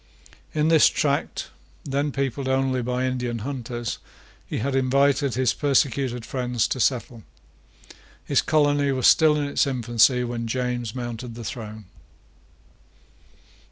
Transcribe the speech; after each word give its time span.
In 0.55 0.69
this 0.69 0.87
tract, 0.89 1.49
then 1.83 2.11
peopled 2.11 2.47
only 2.47 2.81
by 2.81 3.05
Indian 3.05 3.37
hunters, 3.45 3.99
he 4.47 4.57
had 4.57 4.75
invited 4.75 5.35
his 5.35 5.53
persecuted 5.53 6.25
friends 6.25 6.67
to 6.69 6.79
settle. 6.79 7.21
His 8.25 8.41
colony 8.41 8.91
was 8.91 9.05
still 9.05 9.37
in 9.37 9.43
its 9.45 9.67
infancy 9.67 10.23
when 10.23 10.47
James 10.47 10.95
mounted 10.95 11.35
the 11.35 11.43
throne. 11.43 11.85